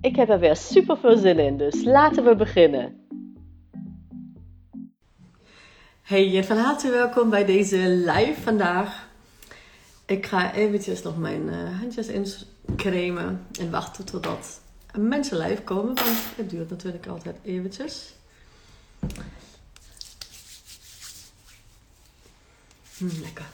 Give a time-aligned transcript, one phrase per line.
[0.00, 3.06] Ik heb er weer super veel zin in, dus laten we beginnen.
[6.02, 9.08] Hey, van harte welkom bij deze live vandaag.
[10.06, 14.60] Ik ga eventjes nog mijn uh, handjes incremen en wachten totdat
[14.96, 18.14] mensen live komen, want het duurt natuurlijk altijd eventjes.
[22.96, 23.46] Hm, lekker.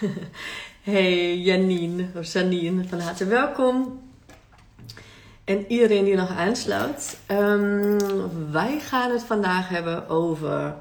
[0.86, 4.05] Hey Janine, of Janine, van harte welkom.
[5.46, 7.18] En iedereen die nog aansluit.
[7.30, 7.98] Um,
[8.50, 10.74] wij gaan het vandaag hebben over.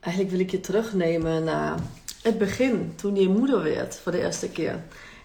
[0.00, 1.78] Eigenlijk wil ik je terugnemen naar
[2.22, 4.78] het begin, toen je moeder werd voor de eerste keer.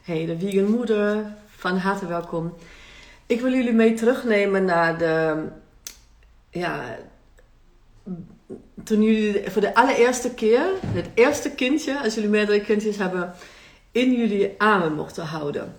[0.04, 1.26] Hey, de vegan moeder,
[1.56, 2.54] van harte welkom.
[3.26, 5.44] Ik wil jullie mee terugnemen naar de.
[6.50, 6.98] Ja,
[8.84, 13.34] toen jullie voor de allereerste keer, het eerste kindje, als jullie meerdere kindjes hebben,
[13.92, 15.76] in jullie armen mochten houden.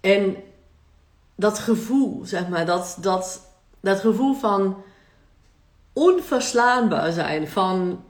[0.00, 0.36] En
[1.38, 3.50] dat gevoel, zeg maar, dat, dat,
[3.80, 4.82] dat gevoel van
[5.92, 8.04] onverslaanbaar zijn, van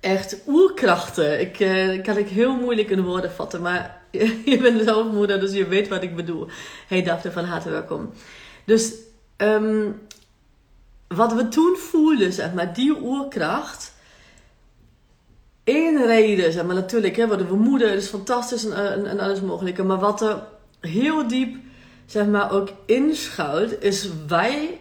[0.00, 1.40] echt oerkrachten.
[1.40, 4.02] Ik uh, kan ik heel moeilijk in woorden vatten, maar
[4.44, 6.46] je bent zelf moeder, dus je weet wat ik bedoel.
[6.88, 8.10] Hey Daphne, van harte welkom.
[8.64, 8.92] Dus
[9.36, 10.00] um,
[11.08, 13.94] wat we toen voelden, zeg maar, die oerkracht.
[15.64, 19.82] Eén reden, zeg maar, natuurlijk, hè, worden we moeder, is fantastisch en, en, alles mogelijke.
[19.82, 20.42] Maar wat er
[20.80, 21.56] heel diep,
[22.06, 24.80] zeg maar, ook inschuilt, is wij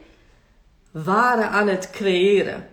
[0.92, 2.68] waren aan het creëren.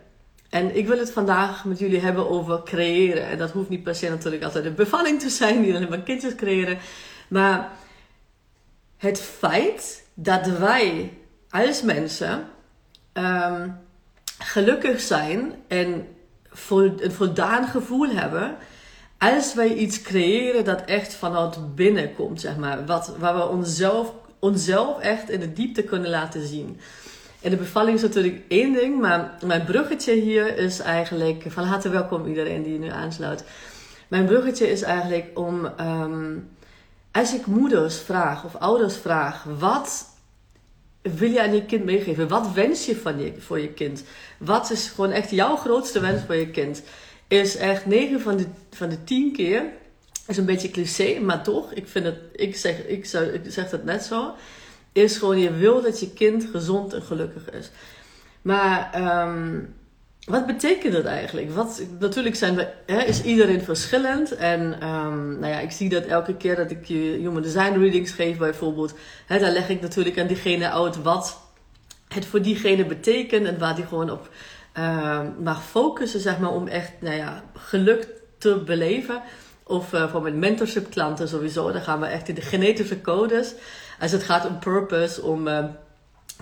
[0.48, 3.26] En ik wil het vandaag met jullie hebben over creëren.
[3.26, 6.02] En dat hoeft niet per se natuurlijk altijd een bevalling te zijn, die alleen maar
[6.02, 6.78] kindjes creëren.
[7.28, 7.70] Maar
[8.96, 11.12] het feit dat wij
[11.50, 12.48] als mensen
[13.12, 13.68] Ehm,
[14.38, 16.06] gelukkig zijn en
[16.68, 18.56] een voldaan gevoel hebben
[19.18, 22.86] als wij iets creëren dat echt vanuit binnen komt, zeg maar.
[22.86, 26.80] Wat, waar we onszelf, onszelf echt in de diepte kunnen laten zien.
[27.40, 31.88] En de bevalling is natuurlijk één ding, maar mijn bruggetje hier is eigenlijk, van harte
[31.88, 33.44] welkom iedereen die nu aansluit.
[34.08, 36.36] Mijn bruggetje is eigenlijk om, ehm,
[37.12, 40.08] als ik moeders vraag of ouders vraag, wat
[41.02, 42.28] wil je aan je kind meegeven?
[42.28, 44.04] Wat wens je, van je voor je kind?
[44.38, 46.82] Wat is gewoon echt jouw grootste wens voor je kind?
[47.28, 49.64] Is echt 9 van de, van de 10 keer,
[50.30, 53.70] is een beetje cliché, maar toch, ik, vind het, ik, zeg, ik, zou, ik zeg
[53.70, 54.34] het net zo,
[54.92, 57.70] is gewoon je wil dat je kind gezond en gelukkig is.
[58.42, 58.90] Maar
[59.26, 59.74] um,
[60.24, 61.50] wat betekent dat eigenlijk?
[61.50, 64.36] Wat, natuurlijk zijn we, hè, is iedereen verschillend.
[64.36, 68.12] En um, nou ja, ik zie dat elke keer dat ik je human design readings
[68.12, 68.94] geef bijvoorbeeld.
[69.26, 71.40] Hè, daar leg ik natuurlijk aan diegene uit wat
[72.08, 73.46] het voor diegene betekent.
[73.46, 74.30] En waar die gewoon op
[74.78, 78.08] uh, mag focussen, zeg maar, om echt nou ja, geluk
[78.38, 79.22] te beleven.
[79.70, 81.72] Of uh, voor mijn mentorship klanten sowieso.
[81.72, 83.54] Dan gaan we echt in de genetische codes.
[84.00, 85.48] Als het gaat om purpose, om...
[85.48, 85.64] Uh,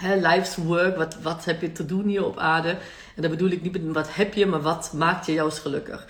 [0.00, 2.68] life's work, wat, wat heb je te doen hier op aarde?
[3.14, 6.06] En dat bedoel ik niet met wat heb je, maar wat maakt je juist gelukkig.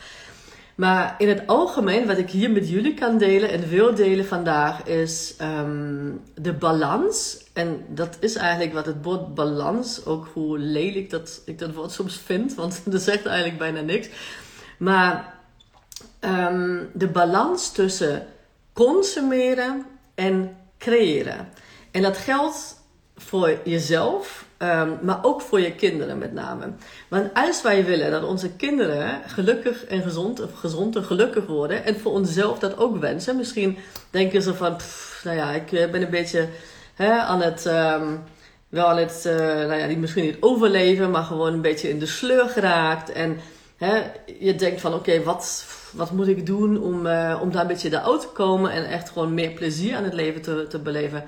[0.74, 4.84] Maar in het algemeen, wat ik hier met jullie kan delen en wil delen vandaag,
[4.84, 7.44] is um, de balans.
[7.52, 11.90] En dat is eigenlijk wat het woord balans, ook hoe lelijk dat ik dat woord
[11.90, 14.08] soms vind, want dat zegt eigenlijk bijna niks.
[14.76, 15.37] Maar
[16.20, 18.26] um, de balans tussen
[18.72, 21.48] consumeren en creëren.
[21.90, 22.76] En dat geldt
[23.16, 26.72] voor jezelf, um, maar ook voor je kinderen met name.
[27.08, 31.84] Want als wij willen dat onze kinderen gelukkig en gezond, of gezond en gelukkig worden,
[31.84, 33.78] en voor onszelf dat ook wensen, misschien
[34.10, 34.76] denken ze van,
[35.24, 36.48] nou ja, ik eh, ben een beetje
[36.94, 38.22] hè, aan het, um,
[38.68, 41.98] wel aan het, uh, nou ja, die misschien niet overleven, maar gewoon een beetje in
[41.98, 43.12] de sleur geraakt.
[43.12, 43.38] En
[43.76, 44.02] hè,
[44.38, 47.92] je denkt van, oké, wat, wat moet ik doen om, uh, om daar een beetje
[47.92, 51.24] eruit te komen en echt gewoon meer plezier aan het leven te, te beleven.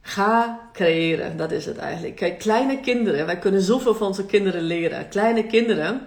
[0.00, 2.16] Ga creëren, dat is het eigenlijk.
[2.16, 5.08] Kijk, kleine kinderen, wij kunnen zoveel van onze kinderen leren.
[5.08, 6.00] Kleine kinderen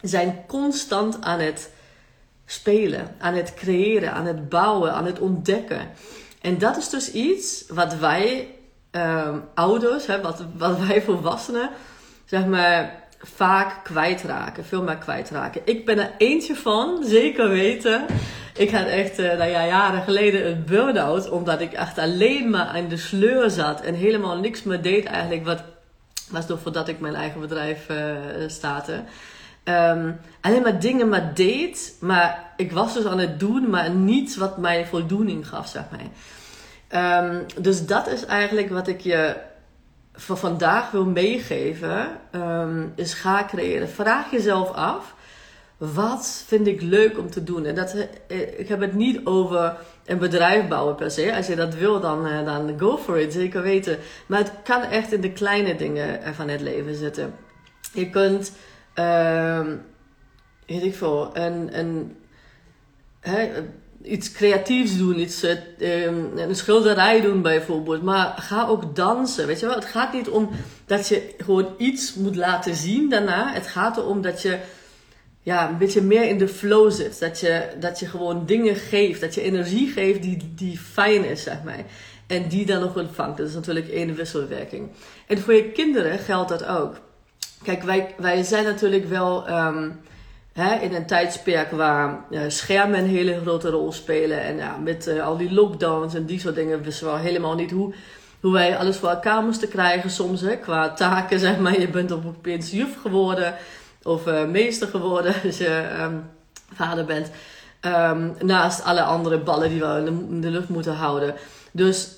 [0.00, 1.70] zijn constant aan het
[2.46, 5.90] spelen, aan het creëren, aan het bouwen, aan het ontdekken.
[6.40, 8.54] En dat is dus iets wat wij
[8.90, 11.70] um, ouders, hè, wat, wat wij volwassenen,
[12.24, 14.64] zeg maar, vaak kwijtraken.
[14.64, 15.60] Veel meer kwijtraken.
[15.64, 18.04] Ik ben er eentje van, zeker weten.
[18.56, 21.30] Ik had echt, uh, nou ja, jaren geleden een burn-out.
[21.30, 23.80] Omdat ik echt alleen maar aan de sleur zat.
[23.80, 25.44] En helemaal niks meer deed eigenlijk.
[25.44, 25.62] Wat
[26.30, 27.98] was nog voordat ik mijn eigen bedrijf uh,
[28.46, 29.02] startte.
[29.64, 31.96] Um, alleen maar dingen maar deed.
[32.00, 36.00] Maar ik was dus aan het doen, maar niets wat mij voldoening gaf, zeg maar.
[37.22, 39.36] Um, dus dat is eigenlijk wat ik je
[40.18, 42.18] voor vandaag wil meegeven.
[42.32, 43.88] Um, is ga creëren.
[43.88, 45.14] Vraag jezelf af.
[45.76, 47.64] Wat vind ik leuk om te doen?
[47.64, 47.94] En dat,
[48.28, 51.36] eh, ik heb het niet over een bedrijf bouwen per se.
[51.36, 53.32] Als je dat wil, dan, uh, dan go for it.
[53.32, 53.98] Zeker weten.
[54.26, 57.34] Maar het kan echt in de kleine dingen van het leven zitten.
[57.92, 58.52] Je kunt
[58.94, 59.66] uh,
[60.68, 62.16] weet ik veel, een, een,
[63.20, 63.50] hè,
[64.02, 66.04] iets creatiefs doen, iets, uh,
[66.36, 68.02] een schilderij doen bijvoorbeeld.
[68.02, 69.74] Maar ga ook dansen, weet je wel.
[69.74, 70.50] Het gaat niet om
[70.86, 73.52] dat je gewoon iets moet laten zien daarna.
[73.52, 74.58] Het gaat erom dat je
[75.42, 77.20] ja, een beetje meer in de flow zit.
[77.20, 81.42] Dat je, dat je gewoon dingen geeft, dat je energie geeft die, die fijn is,
[81.42, 81.84] zeg maar.
[82.26, 83.36] En die dan nog ontvangt.
[83.36, 84.88] Dat is natuurlijk één wisselwerking.
[85.26, 86.96] En voor je kinderen geldt dat ook.
[87.62, 90.00] Kijk, wij, wij zijn natuurlijk wel um,
[90.58, 94.42] in een tijdsperk waar uh, schermen een hele grote rol spelen.
[94.42, 97.70] En ja, met uh, al die lockdowns en die soort dingen wisten we helemaal niet
[97.70, 97.94] hoe,
[98.40, 100.40] hoe wij alles voor elkaar moesten krijgen soms.
[100.40, 101.80] Hè, qua taken, zeg maar.
[101.80, 103.54] Je bent op opeens juf geworden
[104.02, 106.30] of uh, meester geworden als je um,
[106.72, 107.30] vader bent.
[107.82, 111.34] Um, naast alle andere ballen die we in de, in de lucht moeten houden.
[111.72, 112.08] Dus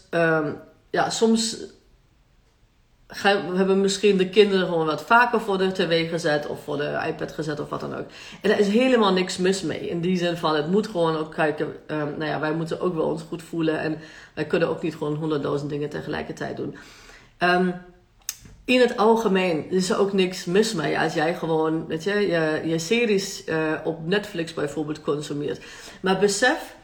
[0.91, 1.57] ja, soms
[3.23, 7.03] we hebben misschien de kinderen gewoon wat vaker voor de tv gezet of voor de
[7.07, 8.07] iPad gezet of wat dan ook.
[8.43, 9.89] En daar is helemaal niks mis mee.
[9.89, 11.67] In die zin van het moet gewoon ook kijken.
[11.67, 13.99] Um, nou ja, wij moeten ook wel ons goed voelen en
[14.35, 16.77] wij kunnen ook niet gewoon honderdduizend dingen tegelijkertijd doen.
[17.39, 17.75] Um,
[18.65, 22.61] in het algemeen is er ook niks mis mee als jij gewoon, weet je, je,
[22.65, 25.61] je series uh, op Netflix bijvoorbeeld consumeert.
[26.01, 26.75] Maar besef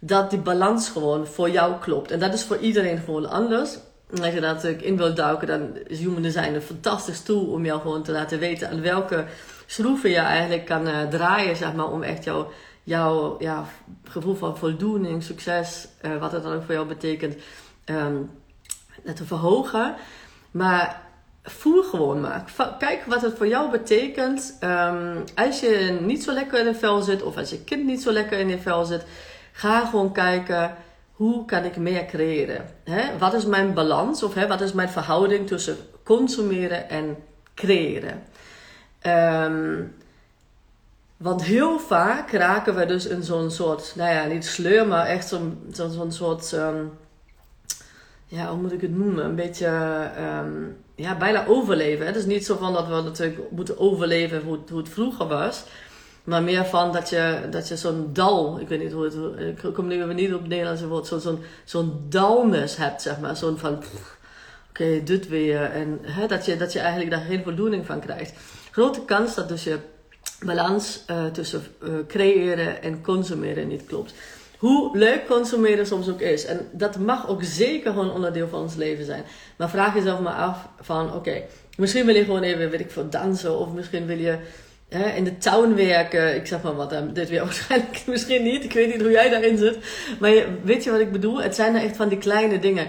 [0.00, 2.10] dat die balans gewoon voor jou klopt.
[2.10, 3.78] En dat is voor iedereen gewoon anders
[4.20, 7.64] als je daar natuurlijk in wilt duiken, dan is Human Design een fantastisch tool om
[7.64, 9.24] jou gewoon te laten weten aan welke
[9.66, 12.50] schroeven je eigenlijk kan uh, draaien, zeg maar, om echt jouw
[12.82, 13.64] jouw ja,
[14.04, 17.36] gevoel van voldoening, succes, uh, wat het dan ook voor jou betekent,
[17.84, 18.30] um,
[19.14, 19.94] te verhogen.
[20.50, 21.02] Maar
[21.42, 22.44] voel gewoon maar.
[22.78, 24.58] Kijk wat het voor jou betekent.
[24.60, 28.02] Um, als je niet zo lekker in je vel zit, of als je kind niet
[28.02, 29.04] zo lekker in je vel zit,
[29.52, 30.76] ga gewoon kijken
[31.22, 32.66] hoe kan ik meer creëren?
[33.18, 37.16] Wat is mijn balans of wat is mijn verhouding tussen consumeren en
[37.54, 38.22] creëren?
[39.06, 39.94] Um,
[41.16, 45.28] want heel vaak raken we dus in zo'n soort, nou ja, niet sleur, maar echt
[45.28, 46.92] zo'n zo'n soort, um,
[48.26, 49.24] ja, hoe moet ik het noemen?
[49.24, 49.68] Een beetje,
[50.44, 52.06] um, ja, bijna overleven.
[52.06, 55.64] Het is niet zo van dat we natuurlijk moeten overleven hoe, hoe het vroeger was.
[56.24, 59.14] Maar meer van dat je, dat je zo'n dal, ik weet niet hoe het,
[59.64, 63.36] ik kom nu niet op het Nederlandse woord, zo'n zo'n zo'n dalness hebt, zeg maar.
[63.36, 63.82] Zo'n van,
[64.70, 65.62] oké, dit weer.
[65.62, 68.32] En hè, dat, je, dat je eigenlijk daar geen voldoening van krijgt.
[68.70, 69.78] Grote kans dat dus je
[70.44, 74.14] balans uh, tussen uh, creëren en consumeren niet klopt.
[74.58, 76.44] Hoe leuk consumeren soms ook is.
[76.44, 79.24] En dat mag ook zeker gewoon onderdeel van ons leven zijn.
[79.56, 81.42] Maar vraag jezelf maar af van, oké,
[81.76, 83.58] misschien wil je gewoon even, weet ik veel, dansen.
[83.58, 84.38] Of misschien wil je
[84.92, 86.34] hè, in de tuin werken.
[86.34, 88.64] Ik zeg maar wat, dit weer waarschijnlijk misschien niet.
[88.64, 89.78] Ik weet niet hoe jij daarin zit.
[90.20, 90.32] Maar
[90.62, 91.42] weet je wat ik bedoel?
[91.42, 92.86] Het zijn er echt van die kleine dingen.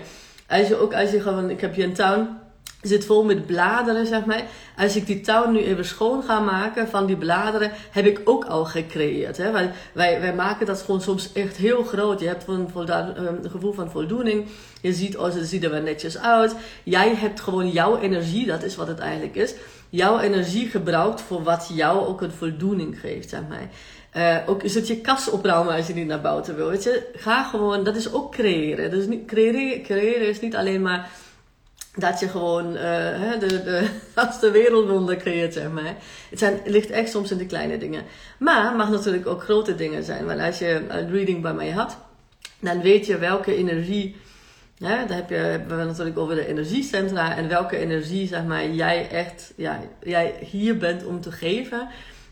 [0.47, 2.41] Als je ook, als je gewoon, ik heb hier een tuin
[2.83, 4.43] zit vol met bladeren, zeg maar.
[4.77, 8.45] Als ik die tuin nu even schoon ga maken van die bladeren, heb ik ook
[8.45, 9.37] al gecreëerd.
[9.37, 9.51] Hè?
[9.51, 12.19] Wij, wij, wij maken dat gewoon soms echt heel groot.
[12.19, 14.47] Je hebt een, een gevoel van voldoening.
[14.81, 16.55] Je ziet, oh, ze zien er wel netjes uit.
[16.83, 19.53] Jij hebt gewoon jouw energie, dat is wat het eigenlijk is
[19.93, 23.69] jouw energie gebruikt voor wat jou ook een voldoening geeft, zeg maar.
[24.17, 26.69] Uh, ook is het je kast opruimen als je niet naar buiten wil.
[26.69, 28.91] Weet je, ga gewoon, dat is ook creëren.
[28.91, 31.09] Dus niet, creëren, creëren is niet alleen maar
[31.95, 33.87] dat je gewoon uh, de, de,
[34.41, 35.95] de wereldwonder creëert, zeg maar.
[36.29, 38.03] Het, zijn, het ligt echt soms in de kleine dingen.
[38.39, 40.25] Maar mag natuurlijk ook grote dingen zijn.
[40.25, 41.97] Want als je een reading bij mij had,
[42.59, 44.15] dan weet je welke energie
[44.83, 48.69] ja, daar heb je, hebben we natuurlijk over de energiecentra en welke energie zeg maar,
[48.69, 51.87] jij echt ja, jij hier bent om te geven.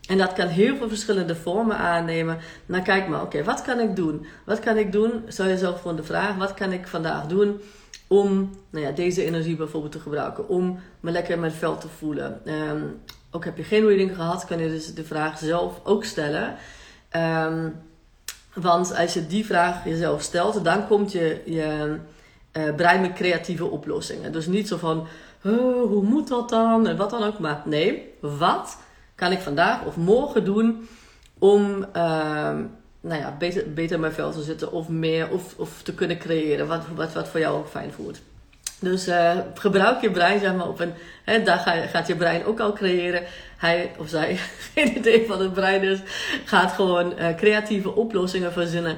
[0.08, 2.38] En dat kan heel veel verschillende vormen aannemen.
[2.66, 4.26] Nou, kijk maar, oké, wat kan ik doen?
[4.46, 5.24] Wat kan ik doen?
[5.28, 7.62] Stel jezelf gewoon de vraag: wat kan ik vandaag doen
[8.08, 10.50] om nou ja, deze energie bijvoorbeeld te gebruiken?
[10.50, 12.42] Om me lekker in mijn vel te voelen.
[12.46, 16.56] Um, ook heb je geen reading gehad, kan je dus de vraag zelf ook stellen.
[17.16, 17.76] Um,
[18.54, 21.98] want als je die vraag jezelf stelt, dan komt je, je
[22.54, 24.32] uh, brein met creatieve oplossingen.
[24.32, 25.08] Dus niet zo van,
[25.42, 27.40] hoe moet dat dan en wat dan ook.
[27.40, 28.78] Maar nee, wat
[29.16, 30.88] kan ik vandaag of morgen doen
[31.40, 32.58] om uh,
[33.02, 36.68] nou ja, beter, in mijn vel te zitten of meer of, of te kunnen creëren
[36.68, 38.20] wat, wat, wat voor jou ook fijn voelt.
[38.80, 40.94] Dus uh, gebruik je brein zeg maar op een,
[41.24, 43.24] hè, daar ga, gaat je brein ook al creëren.
[43.58, 44.36] Hij of zij,
[44.74, 46.00] geen idee wat het brein is,
[46.46, 48.98] gaat gewoon uh, creatieve oplossingen verzinnen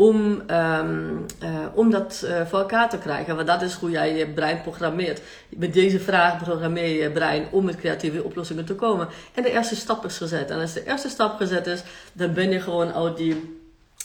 [0.00, 3.34] om, um, uh, om dat uh, voor elkaar te krijgen.
[3.34, 5.20] Want dat is hoe jij je brein programmeert.
[5.48, 9.08] Met deze vraag programmeer je je brein om met creatieve oplossingen te komen.
[9.34, 10.50] En de eerste stap is gezet.
[10.50, 13.58] En als de eerste stap gezet is, dan ben je gewoon al die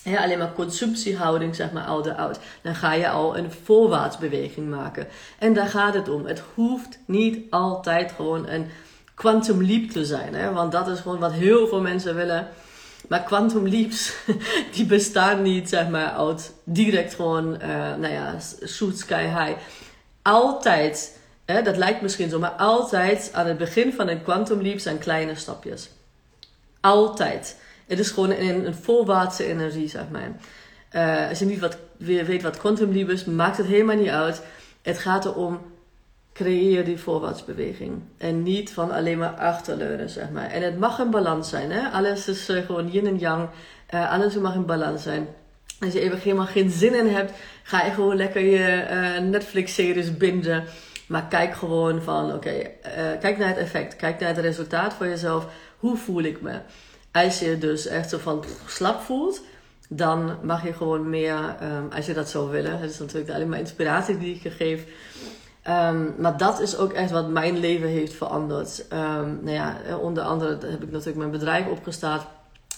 [0.04, 2.40] ja, alleen maar consumptiehouding, zeg maar, ouder oud.
[2.62, 5.08] Dan ga je al een voorwaartsbeweging maken.
[5.40, 6.26] En daar gaat het om.
[6.26, 8.66] Het hoeft niet altijd gewoon een
[9.14, 10.34] quantum leap te zijn.
[10.36, 10.52] Hè?
[10.52, 12.48] Want dat is gewoon wat heel veel mensen willen.
[13.08, 14.14] Maar quantum leaps,
[14.76, 18.36] die bestaan niet, zeg maar, uit direct gewoon, uh, nou ja,
[18.68, 19.58] shoot sky high.
[20.22, 24.80] Altijd, hè, dat lijkt misschien zo, maar altijd aan het begin van een quantum leap
[24.80, 25.90] zijn kleine stapjes.
[26.80, 27.58] Altijd.
[27.88, 30.32] Het is gewoon een, een volwaartse energie, zeg maar.
[30.92, 34.42] Uh, als je niet wat, weet wat quantum leap is, maakt het helemaal niet uit.
[34.82, 35.60] Het gaat erom
[36.34, 38.02] creëer die voorwaartsbeweging.
[38.18, 40.50] En niet van alleen maar achterleunen, zeg maar.
[40.50, 41.90] En het mag een balans zijn, hè.
[41.90, 43.50] Alles is uh, gewoon yin en yang.
[43.94, 45.28] Uh, alles mag in balans zijn.
[45.80, 47.32] Als je even helemaal geen zin in hebt,
[47.64, 50.64] ga je gewoon lekker je uh, Netflix-series bingen.
[51.08, 52.70] Maar kijk gewoon van, oké,
[53.20, 53.96] kijk naar het effect.
[53.96, 55.48] Kijk naar het resultaat voor jezelf.
[55.78, 56.60] Hoe voel ik me?
[57.12, 59.42] Als je dus echt zo van slap voelt,
[59.90, 62.80] dan mag je gewoon meer, um, als je dat zou willen.
[62.80, 64.86] Het is natuurlijk alleen maar inspiratie die ik je geef.
[65.68, 68.86] Um, maar dat is ook echt wat mijn leven heeft veranderd.
[68.94, 72.26] Um, nou ja, onder andere heb ik natuurlijk mijn bedrijf opgestart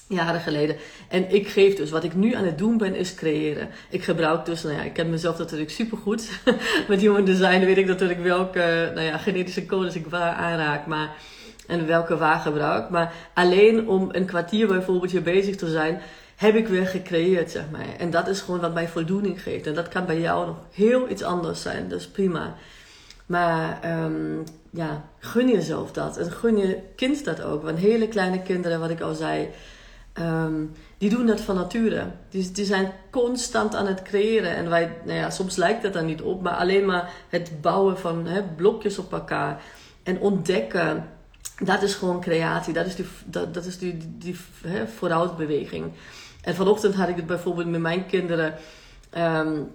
[0.07, 0.75] jaren geleden.
[1.07, 3.69] En ik geef dus, wat ik nu aan het doen ben, is creëren.
[3.89, 6.29] Ik gebruik dus, nou ja, ik ken mezelf natuurlijk supergoed.
[6.87, 10.85] Met human design weet ik natuurlijk welke nou ja, genetische codes ik waar aanraak.
[10.85, 11.15] Maar,
[11.67, 12.89] en welke waar gebruik.
[12.89, 16.01] Maar alleen om een kwartier bijvoorbeeld hier bezig te zijn,
[16.35, 17.85] heb ik weer gecreëerd, zeg maar.
[17.97, 19.67] En dat is gewoon wat mij voldoening geeft.
[19.67, 21.87] En dat kan bij jou nog heel iets anders zijn.
[21.87, 22.55] Dus prima.
[23.25, 26.17] Maar um, ja, gun jezelf dat.
[26.17, 27.63] En gun je kind dat ook.
[27.63, 29.49] Want hele kleine kinderen, wat ik al zei,
[30.19, 32.05] um, die doen dat van nature.
[32.29, 34.55] Die, zijn constant aan het creëren.
[34.55, 37.97] En wij, nou ja, soms lijkt het dan niet op, maar alleen maar het bouwen
[37.97, 39.61] van blokjes op elkaar
[40.03, 41.09] en ontdekken.
[41.63, 42.73] Dat is gewoon creatie.
[42.73, 44.35] Dat is die, dat, dat is die, die,
[44.95, 45.91] vooruitbeweging.
[46.41, 48.53] En vanochtend had ik het bijvoorbeeld met mijn kinderen.
[49.17, 49.71] Um,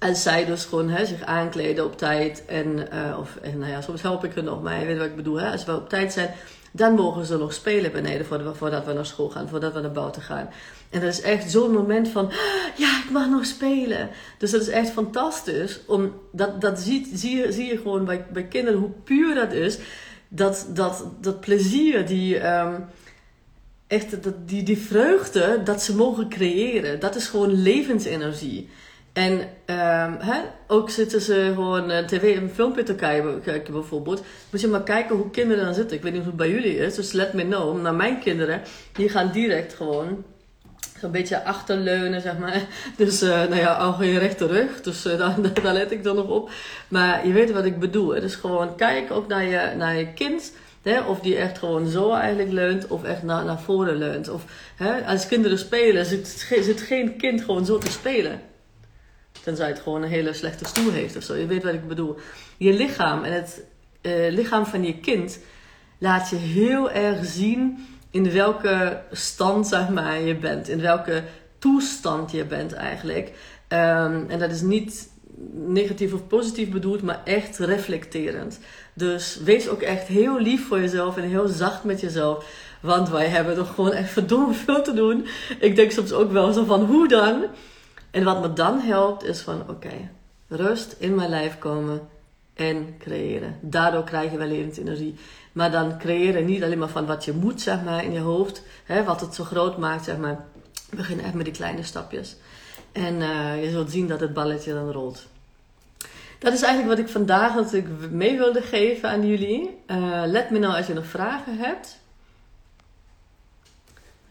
[0.00, 2.44] als zij dus gewoon hè, zich aankleden op tijd.
[2.46, 5.06] En, uh, of, en nou ja, soms help ik er nog, maar je weet wat
[5.06, 5.40] ik bedoel.
[5.40, 5.50] Hè?
[5.50, 6.30] Als we op tijd zijn,
[6.72, 9.80] dan mogen ze nog spelen beneden voordat we, voordat we naar school gaan, voordat we
[9.80, 10.48] naar buiten gaan.
[10.90, 12.30] En dat is echt zo'n moment van,
[12.76, 14.10] ja, ik mag nog spelen.
[14.38, 15.80] Dus dat is echt fantastisch.
[15.86, 19.52] Om, dat dat ziet, zie, je, zie je gewoon bij, bij kinderen hoe puur dat
[19.52, 19.78] is.
[20.28, 22.84] Dat, dat, dat plezier, die, um,
[23.86, 27.00] echt, dat, die, die vreugde dat ze mogen creëren.
[27.00, 28.68] Dat is gewoon levensenergie.
[29.12, 34.22] En um, hè, ook zitten ze gewoon een tv, een filmpje te kijken bijvoorbeeld.
[34.50, 35.96] Moet je maar kijken hoe kinderen dan zitten.
[35.96, 37.82] Ik weet niet hoe het bij jullie is, dus let me know.
[37.82, 38.62] Maar mijn kinderen,
[38.92, 40.24] die gaan direct gewoon
[41.00, 42.62] zo'n beetje achterleunen, zeg maar.
[42.96, 44.80] Dus, uh, nou ja, al je rechte rug.
[44.80, 46.50] Dus uh, daar, daar let ik dan nog op.
[46.88, 48.08] Maar je weet wat ik bedoel.
[48.08, 50.52] Dus gewoon kijk ook naar je, naar je kind.
[50.82, 54.28] Hè, of die echt gewoon zo eigenlijk leunt, of echt naar, naar voren leunt.
[54.28, 54.44] Of
[54.76, 56.28] hè, als kinderen spelen, zit,
[56.60, 58.40] zit geen kind gewoon zo te spelen.
[59.44, 61.34] Tenzij het gewoon een hele slechte stoel heeft of zo.
[61.34, 62.16] Je weet wat ik bedoel.
[62.56, 63.62] Je lichaam en het
[64.02, 65.38] uh, lichaam van je kind
[65.98, 70.68] laat je heel erg zien in welke stand zeg maar, je bent.
[70.68, 71.22] In welke
[71.58, 73.28] toestand je bent eigenlijk.
[73.68, 75.08] Um, en dat is niet
[75.52, 78.58] negatief of positief bedoeld, maar echt reflecterend.
[78.94, 82.44] Dus wees ook echt heel lief voor jezelf en heel zacht met jezelf.
[82.80, 85.26] Want wij hebben toch gewoon echt verdomme veel te doen.
[85.60, 87.44] Ik denk soms ook wel zo van, hoe dan?
[88.10, 90.10] En wat me dan helpt is van oké,
[90.48, 92.08] rust in mijn lijf komen
[92.54, 93.58] en creëren.
[93.60, 95.14] Daardoor krijg je wel levensenergie.
[95.52, 98.62] Maar dan creëren niet alleen maar van wat je moet, zeg maar, in je hoofd.
[98.84, 100.44] Hè, wat het zo groot maakt, zeg maar.
[100.90, 102.36] Begin echt met die kleine stapjes.
[102.92, 105.26] En uh, je zult zien dat het balletje dan rolt.
[106.38, 109.78] Dat is eigenlijk wat ik vandaag natuurlijk mee wilde geven aan jullie.
[109.86, 111.98] Uh, let me nou als je nog vragen hebt.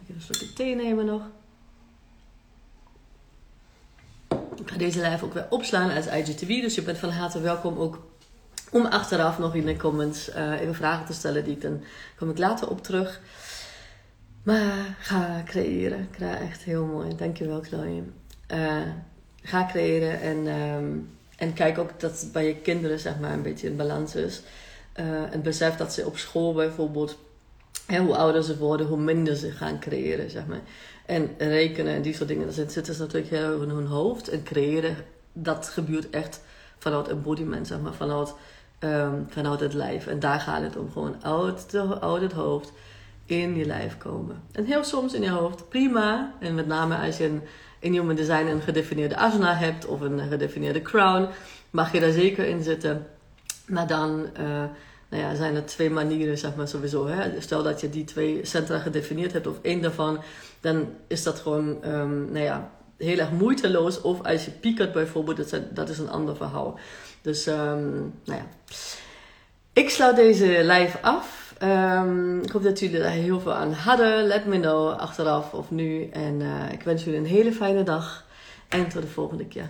[0.04, 1.22] Even een slokje thee nemen nog.
[4.60, 6.62] Ik ga deze live ook weer opslaan als IGTV.
[6.62, 8.00] Dus je bent van harte welkom ook
[8.72, 11.44] om achteraf nog in de comments uh, even vragen te stellen.
[11.44, 11.84] Die ik dan
[12.18, 13.22] kom ik later op terug.
[14.44, 16.08] Maar ga creëren.
[16.20, 17.16] Echt heel mooi.
[17.16, 18.04] Dankjewel Chloe.
[18.54, 18.82] Uh,
[19.44, 23.68] ga creëren en, um, en kijk ook dat bij je kinderen zeg maar een beetje
[23.68, 24.42] in balans is.
[25.00, 27.18] Uh, en besef dat ze op school bijvoorbeeld
[27.98, 30.62] Hoe ouder ze worden, hoe minder ze gaan creëren, zeg maar.
[31.06, 34.28] En rekenen en die soort dingen, dat zitten ze natuurlijk heel in hun hoofd.
[34.28, 34.96] En creëren,
[35.34, 36.42] dat gebeurt echt
[36.78, 38.34] vanuit embodiment, zeg maar, vanuit,
[38.80, 40.08] um, vanuit het lijf.
[40.08, 41.72] En daar gaat het om, gewoon uit,
[42.22, 42.72] het hoofd
[43.26, 44.42] in je lijf komen.
[44.52, 46.34] En heel soms in je hoofd, prima.
[46.40, 47.42] En met name als je een,
[47.80, 51.28] in human design een gedefinieerde asana hebt of een gedefinieerde crown,
[51.70, 53.08] mag je daar zeker in zitten.
[53.68, 54.64] Maar dan uh,
[55.10, 57.08] nou ja, zijn er twee manieren, zeg maar sowieso.
[57.08, 57.42] Hè?
[57.42, 60.22] Stel dat je die twee centra gedefinieerd hebt of één daarvan,
[60.60, 64.02] dan is dat gewoon um, nou ja, heel erg moeiteloos.
[64.02, 66.80] Of als je piekert bijvoorbeeld, dat is, een ander verhaal.
[67.22, 68.46] Dus um, nou ja.
[69.74, 71.54] Ik sluit deze live af.
[71.64, 74.24] Um, ik hoop dat jullie er heel veel aan hadden.
[74.28, 76.10] Let me know achteraf of nu.
[76.10, 78.26] En uh, ik wens jullie een hele fijne dag.
[78.68, 79.70] En tot de volgende keer.